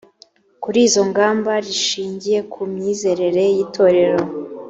kuri 0.63 0.79
izo 0.87 1.01
ngamba 1.09 1.51
rishingiye 1.65 2.39
ku 2.51 2.61
myizerere 2.71 3.43
y 3.55 3.57
itorero 3.65 4.19